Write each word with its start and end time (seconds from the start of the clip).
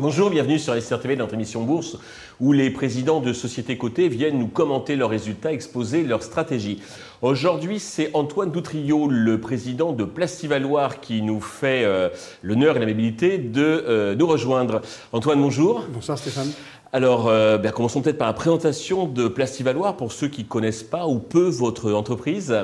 Bonjour, 0.00 0.30
bienvenue 0.30 0.58
sur 0.58 0.80
SRTV 0.80 1.16
dans 1.16 1.24
notre 1.24 1.34
émission 1.34 1.62
Bourse 1.62 1.98
où 2.40 2.52
les 2.52 2.70
présidents 2.70 3.20
de 3.20 3.32
sociétés 3.32 3.76
cotées 3.76 4.08
viennent 4.08 4.38
nous 4.38 4.46
commenter 4.46 4.94
leurs 4.94 5.10
résultats, 5.10 5.52
exposer 5.52 6.04
leurs 6.04 6.22
stratégies. 6.22 6.80
Aujourd'hui, 7.20 7.80
c'est 7.80 8.10
Antoine 8.14 8.52
Doutrio, 8.52 9.08
le 9.08 9.40
président 9.40 9.92
de 9.92 10.04
Plastivaloir, 10.04 11.00
qui 11.00 11.20
nous 11.20 11.40
fait 11.40 11.84
euh, 11.84 12.10
l'honneur 12.42 12.76
et 12.76 12.78
l'amabilité 12.78 13.38
de 13.38 13.62
euh, 13.62 14.14
nous 14.14 14.26
rejoindre. 14.26 14.82
Antoine, 15.12 15.40
bonjour. 15.40 15.84
Bonsoir 15.92 16.16
Stéphane. 16.16 16.52
Alors, 16.92 17.28
euh, 17.28 17.58
ben, 17.58 17.70
commençons 17.70 18.00
peut-être 18.00 18.18
par 18.18 18.28
la 18.28 18.34
présentation 18.34 19.06
de 19.06 19.28
Plastivaloir 19.28 19.96
pour 19.96 20.12
ceux 20.12 20.28
qui 20.28 20.44
ne 20.44 20.48
connaissent 20.48 20.82
pas 20.82 21.06
ou 21.06 21.18
peu 21.18 21.48
votre 21.48 21.92
entreprise. 21.92 22.54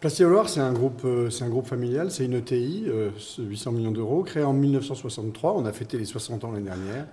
Plastivaloir, 0.00 0.48
c'est 0.48 0.60
un, 0.60 0.72
groupe, 0.72 1.06
c'est 1.30 1.44
un 1.44 1.48
groupe 1.48 1.66
familial, 1.66 2.10
c'est 2.10 2.24
une 2.24 2.34
ETI, 2.34 2.86
800 3.38 3.72
millions 3.72 3.92
d'euros, 3.92 4.24
créée 4.24 4.42
en 4.42 4.52
1963. 4.52 5.54
On 5.56 5.64
a 5.64 5.72
fêté 5.72 5.96
les 5.96 6.04
60 6.04 6.42
ans 6.44 6.50
l'année 6.50 6.64
dernière. 6.64 7.06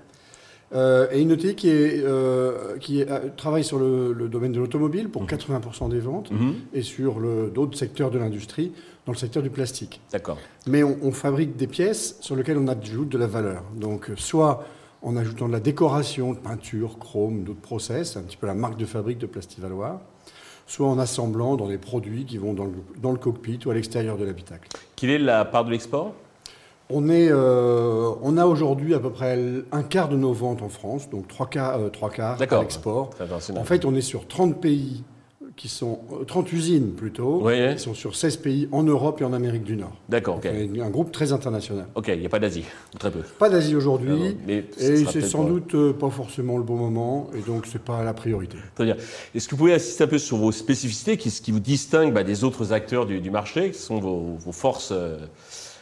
Euh, 0.74 1.08
et 1.12 1.22
une 1.22 1.32
ETI 1.32 1.56
qui, 1.56 1.70
est, 1.70 2.04
euh, 2.04 2.78
qui 2.78 3.02
euh, 3.02 3.30
travaille 3.36 3.64
sur 3.64 3.80
le, 3.80 4.14
domaine 4.30 4.52
de 4.52 4.60
l'automobile 4.60 5.10
pour 5.10 5.26
80% 5.26 5.86
mhm. 5.86 5.90
des 5.90 6.00
ventes 6.00 6.32
mhm. 6.32 6.56
et 6.74 6.84
sur 6.84 7.20
d'autres 7.52 7.78
secteurs 7.78 8.12
de 8.12 8.20
l'industrie, 8.20 8.72
dans 9.06 9.14
le 9.14 9.18
secteur 9.18 9.42
du 9.42 9.50
plastique. 9.50 10.02
D'accord. 10.12 10.38
Mais 10.68 10.84
on, 10.84 11.12
fabrique 11.12 11.56
des 11.56 11.68
pièces 11.68 12.18
sur 12.22 12.36
lesquelles 12.36 12.58
on 12.58 12.68
ajoute 12.68 13.10
de 13.10 13.18
la 13.18 13.26
valeur. 13.26 13.64
Donc, 13.76 14.12
soit 14.16 14.64
en 15.02 15.16
ajoutant 15.16 15.48
de 15.48 15.54
la 15.54 15.60
décoration, 15.60 16.34
de 16.34 16.40
peinture, 16.40 17.00
chrome, 17.00 17.44
d'autres 17.44 17.62
process, 17.62 18.18
un 18.18 18.22
petit 18.22 18.38
peu 18.38 18.48
la 18.48 18.54
marque 18.54 18.78
de 18.78 18.86
fabrique 18.86 19.18
de 19.18 19.26
Plastivaloir, 19.26 20.00
soit 20.68 20.88
en 20.88 21.00
assemblant 21.00 21.56
dans 21.56 21.68
des 21.68 21.78
produits 21.78 22.26
qui 22.26 22.38
vont 22.38 22.54
dans 22.54 22.66
le, 22.66 22.74
dans 23.02 23.12
le 23.12 23.18
cockpit 23.18 23.60
ou 23.66 23.72
à 23.72 23.74
l'extérieur 23.74 24.18
de 24.18 24.26
l'habitacle. 24.26 24.70
Quelle 24.96 25.10
est 25.10 25.20
la 25.20 25.46
part 25.46 25.66
de 25.66 25.72
l'export? 25.72 26.14
On, 26.92 27.08
est, 27.08 27.30
euh, 27.32 28.12
on 28.24 28.38
a 28.38 28.46
aujourd'hui 28.46 28.96
à 28.96 29.00
peu 29.00 29.12
près 29.12 29.40
un 29.72 29.84
quart 29.84 30.10
de 30.10 30.18
nos 30.18 30.34
ventes 30.34 30.64
en 30.64 30.70
France, 30.70 31.10
donc 31.10 31.28
trois 31.28 31.48
quarts, 31.48 31.78
euh, 31.78 31.90
trois 31.90 32.10
quarts 32.10 32.42
à 32.42 32.60
l'export. 32.62 33.12
En 33.56 33.64
fait, 33.64 33.86
on 33.86 33.94
est 33.96 34.02
sur 34.02 34.28
30 34.28 34.60
pays 34.60 35.04
qui 35.60 35.68
sont 35.68 36.00
30 36.26 36.48
euh, 36.48 36.56
usines 36.56 36.94
plutôt, 36.94 37.46
qui 37.76 37.80
sont 37.84 37.94
sur 37.94 38.16
16 38.16 38.38
pays 38.38 38.70
en 38.72 38.82
Europe 38.84 39.20
et 39.20 39.26
en 39.26 39.34
Amérique 39.34 39.66
du 39.66 39.76
Nord. 39.76 39.92
D'accord, 40.08 40.38
ok. 40.38 40.46
un 40.46 40.90
groupe 40.90 41.12
très 41.12 41.34
international. 41.34 41.86
Ok, 41.96 42.08
il 42.08 42.22
n'y 42.22 42.26
a 42.26 42.30
pas 42.30 42.40
d'Asie, 42.40 42.64
très 42.98 43.12
peu. 43.12 43.20
Pas 43.38 43.50
d'Asie 43.50 43.76
aujourd'hui, 43.76 44.38
et 44.48 44.64
c'est 44.78 45.22
sans 45.22 45.44
doute 45.44 45.76
pas 46.00 46.10
forcément 46.10 46.58
le 46.58 46.64
bon 46.64 46.78
moment, 46.78 47.30
et 47.36 47.42
donc 47.42 47.66
c'est 47.66 47.82
pas 47.82 48.06
la 48.06 48.14
priorité. 48.14 48.58
Très 48.74 48.86
bien. 48.86 48.96
Est-ce 49.36 49.50
que 49.50 49.52
vous 49.52 49.58
pouvez 49.58 49.74
insister 49.74 50.06
un 50.06 50.08
peu 50.08 50.18
sur 50.18 50.38
vos 50.38 50.54
spécificités, 50.54 51.20
ce 51.30 51.42
qui 51.42 51.52
vous 51.52 51.60
distingue 51.60 52.14
bah, 52.14 52.24
des 52.24 52.46
autres 52.46 52.72
acteurs 52.72 53.06
du, 53.06 53.30
marché, 53.30 53.72
qui 53.72 53.80
sont 53.80 54.00
vos, 54.00 54.38
forces, 54.54 54.94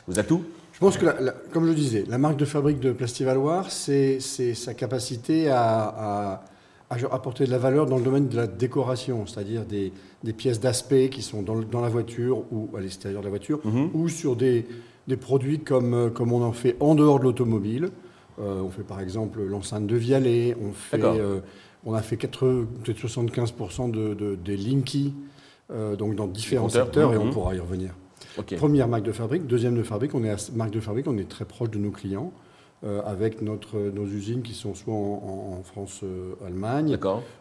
vos 0.07 0.17
atouts? 0.17 0.43
Je 0.73 0.79
pense 0.79 0.97
que, 0.97 1.05
comme 1.53 1.65
je 1.65 1.69
le 1.69 1.75
disais, 1.75 2.03
la 2.09 2.17
marque 2.17 2.37
de 2.37 2.45
fabrique 2.45 2.79
de 2.79 2.93
Plastivaloir, 2.93 3.69
c'est 3.69 4.19
sa 4.19 4.73
capacité 4.73 5.49
à, 5.49 6.41
apporter 6.89 7.45
de 7.45 7.51
la 7.51 7.57
valeur 7.57 7.85
dans 7.85 7.97
le 7.97 8.03
domaine 8.03 8.27
de 8.27 8.35
la 8.35 8.47
décoration, 8.47 9.25
c'est-à-dire 9.25 9.65
des, 9.65 9.91
pièces 10.33 10.59
d'aspect 10.59 11.09
qui 11.09 11.21
sont 11.21 11.41
dans, 11.41 11.81
la 11.81 11.89
voiture 11.89 12.43
ou 12.51 12.69
à 12.77 12.81
l'extérieur 12.81 13.21
de 13.21 13.25
la 13.25 13.29
voiture, 13.29 13.59
mhm. 13.63 13.89
ou 13.93 14.09
sur 14.09 14.35
des, 14.35 14.65
produits 15.19 15.59
comme, 15.59 16.11
comme 16.13 16.31
on 16.31 16.43
en 16.43 16.53
fait 16.53 16.75
en 16.79 16.95
dehors 16.95 17.19
de 17.19 17.25
l'automobile. 17.25 17.89
Euh, 18.39 18.61
on 18.61 18.69
fait 18.69 18.83
par 18.83 18.99
exemple 18.99 19.41
l'enceinte 19.41 19.87
de 19.87 19.95
Vialet, 19.95 20.55
on, 20.61 20.71
fait, 20.71 21.03
euh, 21.03 21.39
on 21.85 21.93
a 21.93 22.01
fait 22.01 22.17
peut-être 22.17 23.07
75% 23.07 23.91
de, 23.91 24.35
des 24.35 24.57
Linky, 24.57 25.13
euh, 25.71 25.95
donc 25.95 26.15
dans 26.15 26.27
différents 26.27 26.69
secteurs, 26.69 27.13
et 27.13 27.17
on 27.17 27.25
mhm. 27.25 27.31
pourra 27.31 27.55
y 27.55 27.59
revenir. 27.59 27.91
Première 28.57 28.87
marque 28.87 29.03
de 29.03 29.11
fabrique. 29.11 29.47
Deuxième 29.47 29.75
de 29.75 29.83
fabrique, 29.83 30.13
on 30.13 30.23
est 30.23 30.29
à 30.29 30.37
marque 30.53 30.71
de 30.71 30.79
fabrique, 30.79 31.07
on 31.07 31.17
est 31.17 31.27
très 31.27 31.45
proche 31.45 31.71
de 31.71 31.79
nos 31.79 31.91
clients. 31.91 32.31
Euh, 32.83 33.01
avec 33.07 33.41
notre, 33.41 33.79
nos 33.79 34.05
usines 34.05 34.43
qui 34.43 34.53
sont 34.53 34.75
soit 34.75 34.93
en, 34.93 35.63
France, 35.63 36.01
euh, 36.03 36.35
Allemagne, 36.45 36.95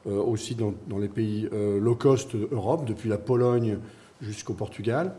euh, 0.07 0.11
aussi 0.11 0.55
dans, 0.55 0.73
les 0.99 1.09
pays 1.09 1.47
low 1.53 1.95
cost 1.95 2.35
Europe, 2.35 2.87
depuis 2.87 3.11
la 3.11 3.19
Pologne 3.19 3.77
jusqu'au 4.23 4.55
Portugal, 4.55 5.13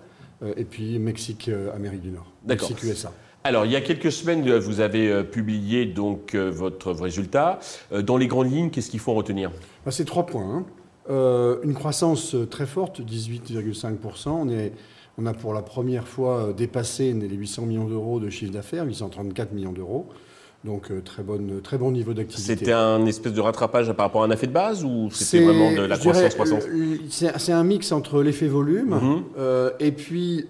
et 0.55 0.63
puis 0.63 0.97
Mexique, 0.97 1.51
Amérique 1.75 2.01
du 2.01 2.09
Nord, 2.09 2.31
Mexique, 2.47 2.81
USA. 2.81 3.13
Alors, 3.43 3.67
il 3.67 3.71
y 3.71 3.75
a 3.75 3.81
quelques 3.81 4.11
semaines, 4.11 4.57
vous 4.57 4.79
avez 4.79 5.23
publié 5.23 5.85
donc 5.85 6.35
votre 6.35 6.93
résultat. 6.93 7.59
Dans 7.91 8.17
les 8.17 8.27
grandes 8.27 8.51
lignes, 8.51 8.69
qu'est-ce 8.71 8.89
qu'il 8.89 8.99
faut 8.99 9.13
retenir? 9.13 9.51
Bah, 9.85 9.91
C'est 9.91 10.05
trois 10.05 10.25
points. 10.25 10.65
Hein. 11.09 11.59
une 11.63 11.75
croissance 11.75 12.35
très 12.49 12.65
forte, 12.65 13.01
18,5%. 13.01 14.29
On 14.29 14.49
est 14.49 14.73
on 15.17 15.25
a 15.25 15.33
pour 15.33 15.53
la 15.53 15.61
première 15.61 16.07
fois 16.07 16.37
euh, 16.37 16.53
dépassé 16.53 17.13
les 17.13 17.35
800 17.35 17.65
millions 17.65 17.85
d'euros 17.85 18.19
de 18.19 18.29
chiffre 18.29 18.53
d'affaires, 18.53 18.85
834 18.85 19.51
millions 19.51 19.73
d'euros. 19.73 20.07
Donc 20.63 20.91
euh, 20.91 21.01
très, 21.01 21.23
bonne, 21.23 21.61
très 21.61 21.77
bon 21.77 21.91
niveau 21.91 22.13
d'activité. 22.13 22.55
C'était 22.55 22.73
un 22.73 23.05
espèce 23.05 23.33
de 23.33 23.41
rattrapage 23.41 23.91
par 23.93 24.07
rapport 24.07 24.23
à 24.23 24.25
un 24.25 24.31
effet 24.31 24.47
de 24.47 24.51
base 24.51 24.83
ou 24.83 25.09
c'était 25.11 25.45
vraiment 25.45 25.71
de 25.71 25.83
la 25.83 25.97
croissance-croissance 25.97 26.63
C'est 27.09 27.51
un 27.51 27.63
mix 27.63 27.91
entre 27.91 28.21
l'effet 28.21 28.47
volume 28.47 28.89
mhm. 28.89 29.23
euh, 29.37 29.71
et 29.79 29.91
puis 29.91 30.45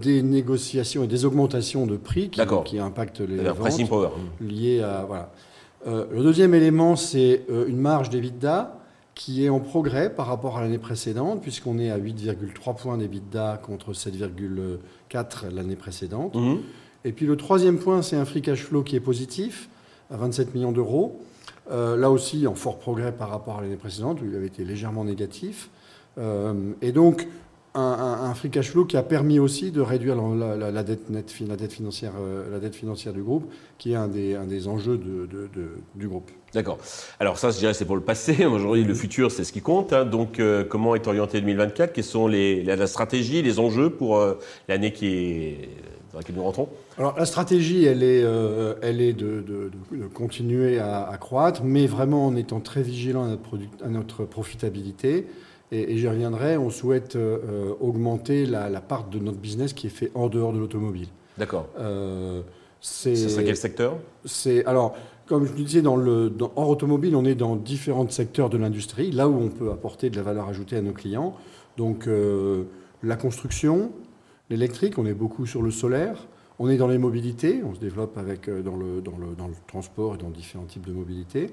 des 0.00 0.22
négociations 0.22 1.04
et 1.04 1.06
des 1.06 1.24
augmentations 1.24 1.86
de 1.86 1.96
prix 1.96 2.30
qui, 2.30 2.40
qui 2.64 2.78
impactent 2.78 3.20
les 3.20 3.36
ventes 3.36 3.88
power. 3.88 4.08
liées 4.40 4.80
à... 4.82 5.04
Voilà. 5.06 5.30
le 5.86 6.22
deuxième 6.22 6.54
élément, 6.54 6.96
c'est 6.96 7.42
une 7.48 7.78
marge 7.78 8.08
d'EBITDA 8.08 8.81
qui 9.14 9.44
est 9.44 9.48
en 9.48 9.60
progrès 9.60 10.12
par 10.14 10.26
rapport 10.26 10.56
à 10.58 10.62
l'année 10.62 10.78
précédente, 10.78 11.42
puisqu'on 11.42 11.78
est 11.78 11.90
à 11.90 11.98
8,3 11.98 12.76
points 12.76 12.96
d'EBITDA 12.96 13.60
contre 13.62 13.92
7,4 13.92 15.50
l'année 15.54 15.76
précédente. 15.76 16.34
Mhm. 16.34 16.60
Et 17.04 17.12
puis 17.12 17.26
le 17.26 17.36
troisième 17.36 17.78
point, 17.78 18.02
c'est 18.02 18.16
un 18.16 18.24
free 18.24 18.42
cash 18.42 18.62
flow 18.62 18.82
qui 18.82 18.96
est 18.96 19.00
positif, 19.00 19.68
à 20.10 20.16
27 20.16 20.54
millions 20.54 20.72
d'euros. 20.72 21.20
Euh, 21.70 21.96
là 21.96 22.10
aussi, 22.10 22.46
en 22.46 22.54
fort 22.54 22.78
progrès 22.78 23.12
par 23.12 23.28
rapport 23.28 23.58
à 23.58 23.62
l'année 23.62 23.76
précédente, 23.76 24.20
où 24.22 24.24
il 24.26 24.34
avait 24.34 24.46
été 24.46 24.64
légèrement 24.64 25.04
négatif. 25.04 25.68
Euh, 26.18 26.72
et 26.80 26.92
donc, 26.92 27.28
un, 27.74 28.34
free 28.34 28.50
cash 28.50 28.70
flow 28.70 28.84
qui 28.84 28.96
a 28.96 29.02
permis 29.02 29.38
aussi 29.38 29.70
de 29.70 29.80
réduire 29.80 30.16
la, 30.16 30.82
dette, 30.82 31.08
net, 31.08 31.32
la, 31.46 31.56
dette, 31.56 31.72
financière, 31.72 32.12
euh, 32.20 32.50
la 32.50 32.58
dette 32.58 32.74
financière 32.74 33.12
du 33.12 33.22
groupe, 33.22 33.50
qui 33.78 33.92
est 33.92 33.96
un 33.96 34.08
des, 34.08 34.34
un 34.34 34.44
des 34.44 34.68
enjeux 34.68 34.98
de, 34.98 35.28
du 35.94 36.08
groupe. 36.08 36.30
D'accord. 36.52 36.78
Alors 37.18 37.38
ça, 37.38 37.50
je 37.50 37.58
dirais, 37.58 37.72
c'est 37.72 37.86
pour 37.86 37.96
le 37.96 38.02
passé. 38.02 38.44
Aujourd'hui, 38.46 38.84
le 38.84 38.94
futur, 38.94 39.30
c'est 39.30 39.44
ce 39.44 39.52
qui 39.52 39.62
compte. 39.62 39.92
Hein. 39.92 40.04
Donc, 40.04 40.38
euh, 40.38 40.64
comment 40.64 40.94
est 40.94 41.06
orienté 41.06 41.40
2024 41.40 41.92
Quelles 41.92 42.04
sont 42.04 42.26
les, 42.26 42.62
la, 42.62 42.86
stratégie, 42.86 43.40
les 43.40 43.58
enjeux 43.58 43.88
pour 43.88 44.18
euh, 44.18 44.38
l'année 44.68 44.92
qui 44.92 45.06
est 45.06 45.68
dans 46.12 46.18
laquelle 46.18 46.36
nous 46.36 46.42
rentrons? 46.42 46.68
Alors, 46.98 47.18
la 47.18 47.24
stratégie, 47.24 47.84
elle 47.86 48.02
est, 48.02 48.22
elle 48.82 49.00
est 49.00 49.14
de, 49.14 49.40
de, 49.40 50.06
continuer 50.12 50.78
à, 50.78 51.16
croître, 51.18 51.64
mais 51.64 51.86
vraiment 51.86 52.26
en 52.26 52.36
étant 52.36 52.60
très 52.60 52.82
vigilant 52.82 53.24
à 53.24 53.28
notre, 53.28 53.58
à 53.82 53.88
notre 53.88 54.24
profitabilité. 54.26 55.26
Et, 55.72 55.96
j'y 55.96 56.06
reviendrai, 56.06 56.58
on 56.58 56.68
souhaite 56.68 57.16
euh, 57.16 57.38
euh, 57.48 57.74
augmenter 57.80 58.44
la, 58.44 58.68
part 58.82 59.08
de 59.08 59.18
notre 59.18 59.38
business 59.38 59.72
qui 59.72 59.86
est 59.86 59.90
fait 59.90 60.12
en 60.14 60.28
dehors 60.28 60.52
de 60.52 60.58
l'automobile. 60.58 61.08
D'accord. 61.38 61.66
Euh, 61.78 62.42
c'est 62.82 63.14
quel 63.42 63.56
secteur? 63.56 63.96
C'est 64.26 64.66
alors, 64.66 64.94
comme 65.26 65.46
je 65.46 65.52
le 65.52 65.64
disais, 65.64 65.80
dans 65.80 65.96
le, 65.96 66.30
hors 66.56 66.68
automobile, 66.68 67.16
on 67.16 67.24
est 67.24 67.34
dans 67.34 67.56
différents 67.56 68.06
secteurs 68.10 68.50
de 68.50 68.58
l'industrie, 68.58 69.10
là 69.12 69.28
où 69.28 69.34
on 69.34 69.48
peut 69.48 69.70
apporter 69.70 70.10
de 70.10 70.16
la 70.16 70.22
valeur 70.22 70.48
ajoutée 70.48 70.76
à 70.76 70.82
nos 70.82 70.92
clients. 70.92 71.34
Donc, 71.78 72.06
la 73.02 73.16
construction, 73.16 73.92
l'électrique, 74.50 74.98
on 74.98 75.06
est 75.06 75.14
beaucoup 75.14 75.46
sur 75.46 75.62
le 75.62 75.70
solaire. 75.70 76.26
On 76.58 76.68
est 76.68 76.76
dans 76.76 76.88
les 76.88 76.98
mobilités, 76.98 77.62
on 77.64 77.74
se 77.74 77.80
développe 77.80 78.18
avec, 78.18 78.50
dans, 78.50 78.76
le, 78.76 79.00
dans, 79.00 79.16
le, 79.16 79.34
dans 79.38 79.46
le 79.46 79.54
transport 79.68 80.16
et 80.16 80.18
dans 80.18 80.28
différents 80.28 80.66
types 80.66 80.86
de 80.86 80.92
mobilités. 80.92 81.50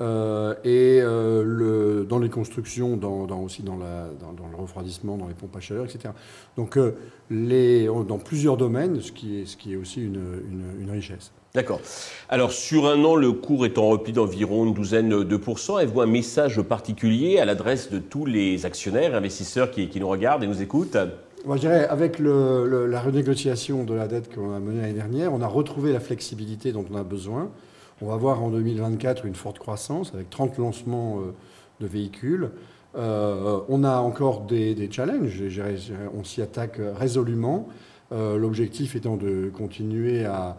Euh, 0.00 0.54
et 0.64 0.98
euh, 1.00 1.44
le, 1.44 2.04
dans 2.04 2.18
les 2.18 2.28
constructions, 2.28 2.96
dans, 2.96 3.26
aussi 3.40 3.62
dans, 3.62 3.76
la, 3.76 4.08
dans, 4.20 4.48
le 4.48 4.56
refroidissement, 4.56 5.16
dans 5.16 5.28
les 5.28 5.34
pompes 5.34 5.54
à 5.56 5.60
chaleur, 5.60 5.84
etc. 5.84 6.12
Donc, 6.56 6.76
euh, 6.76 6.96
les, 7.30 7.86
dans 7.86 8.18
plusieurs 8.18 8.56
domaines, 8.56 9.00
ce 9.00 9.12
qui 9.12 9.40
est, 9.40 9.46
ce 9.46 9.56
qui 9.56 9.72
est 9.72 9.76
aussi 9.76 10.02
une, 10.02 10.42
une, 10.80 10.90
richesse. 10.90 11.32
D'accord. 11.54 11.80
Alors, 12.28 12.50
sur 12.50 12.86
un 12.88 13.04
an, 13.04 13.14
le 13.14 13.30
cours 13.30 13.64
est 13.64 13.78
en 13.78 13.88
repli 13.88 14.12
d'environ 14.12 14.66
une 14.66 14.74
douzaine 14.74 15.22
de 15.22 15.36
pourcents. 15.36 15.76
Avez-vous 15.76 16.00
un 16.00 16.06
message 16.06 16.60
particulier 16.62 17.38
à 17.38 17.44
l'adresse 17.44 17.90
de 17.90 17.98
tous 17.98 18.26
les 18.26 18.66
actionnaires, 18.66 19.14
investisseurs 19.14 19.70
qui, 19.70 19.88
qui 19.88 20.00
nous 20.00 20.08
regardent 20.08 20.42
et 20.42 20.48
nous 20.48 20.60
écoutent? 20.60 20.96
Moi, 21.44 21.56
je 21.56 21.60
dirais, 21.60 21.86
avec 21.86 22.18
le, 22.18 22.86
la 22.86 23.00
renégociation 23.00 23.84
de 23.84 23.94
la 23.94 24.08
dette 24.08 24.34
qu'on 24.34 24.52
a 24.52 24.58
menée 24.58 24.80
l'année 24.80 24.94
dernière, 24.94 25.32
on 25.32 25.42
a 25.42 25.46
retrouvé 25.46 25.92
la 25.92 26.00
flexibilité 26.00 26.72
dont 26.72 26.84
on 26.90 26.96
a 26.96 27.04
besoin. 27.04 27.50
On 28.02 28.06
va 28.06 28.16
voir 28.16 28.42
en 28.42 28.50
2024 28.50 29.24
une 29.24 29.34
forte 29.34 29.58
croissance 29.58 30.12
avec 30.14 30.28
30 30.30 30.58
lancements 30.58 31.20
euh, 31.20 31.32
de 31.80 31.86
véhicules. 31.86 32.50
Euh, 32.96 33.60
on 33.68 33.84
a 33.84 33.98
encore 33.98 34.42
des, 34.42 34.88
challenges, 34.90 35.42
on 36.16 36.24
s'y 36.24 36.42
attaque 36.42 36.80
résolument. 36.96 37.68
Euh, 38.12 38.36
l'objectif 38.36 38.94
étant 38.96 39.16
de 39.16 39.50
continuer 39.52 40.24
à, 40.24 40.56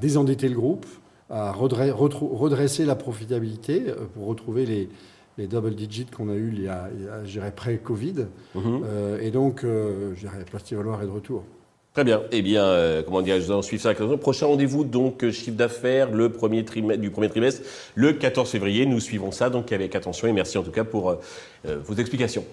désendetter 0.00 0.48
le 0.48 0.54
groupe, 0.54 0.86
à 1.28 1.52
redresser 1.52 2.86
la 2.86 2.94
profitabilité 2.94 3.82
pour 4.14 4.26
retrouver 4.26 4.64
les, 4.64 4.88
les 5.36 5.46
double 5.46 5.74
digits 5.74 6.06
qu'on 6.06 6.30
a 6.30 6.34
eu 6.34 6.50
il 6.54 6.62
y 6.62 6.68
a, 6.68 6.90
je 7.24 7.32
dirais, 7.32 7.52
pré-Covid. 7.54 8.26
Mhm. 8.54 8.84
et 9.20 9.30
donc, 9.30 9.60
je 9.62 10.18
dirais, 10.18 10.44
Plastivaloir 10.46 11.02
est 11.02 11.06
de 11.06 11.10
retour. 11.10 11.44
Très 11.94 12.02
bien. 12.02 12.22
Eh 12.32 12.42
bien, 12.42 12.64
euh, 12.64 13.02
comment 13.04 13.22
dire, 13.22 13.40
je 13.40 13.46
vais 13.46 13.54
en 13.54 13.62
suivre 13.62 13.80
ça 13.80 13.90
avec 13.90 14.00
la 14.00 14.16
Prochain 14.16 14.46
rendez-vous, 14.46 14.82
donc, 14.82 15.22
euh, 15.22 15.30
chiffre 15.30 15.56
d'affaires 15.56 16.10
le 16.10 16.28
premier 16.28 16.64
trimestre, 16.64 17.00
du 17.00 17.10
premier 17.10 17.28
trimestre, 17.28 17.62
le 17.94 18.12
14 18.12 18.50
février. 18.50 18.84
Nous 18.84 18.98
suivons 18.98 19.30
ça, 19.30 19.48
donc, 19.48 19.70
avec 19.70 19.94
attention 19.94 20.26
et 20.26 20.32
merci 20.32 20.58
en 20.58 20.64
tout 20.64 20.72
cas 20.72 20.82
pour 20.82 21.10
euh, 21.10 21.16
vos 21.84 21.94
explications. 21.94 22.44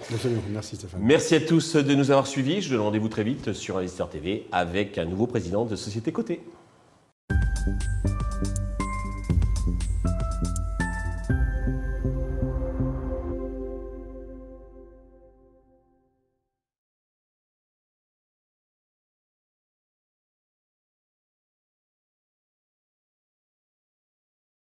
Merci 0.51 0.75
Stéphane. 0.75 1.01
Merci 1.03 1.33
à 1.33 1.39
tous 1.39 1.75
de 1.75 1.95
nous 1.95 2.11
avoir 2.11 2.27
suivis. 2.27 2.61
Je 2.61 2.69
donne 2.69 2.81
rendez-vous 2.81 3.09
très 3.09 3.23
vite 3.23 3.53
sur 3.53 3.77
Investisseur 3.77 4.09
TV 4.09 4.45
avec 4.51 4.99
un 4.99 5.05
nouveau 5.05 5.25
président 5.25 5.65
de 5.65 5.75
Société 5.75 6.11
Côté. 6.11 6.41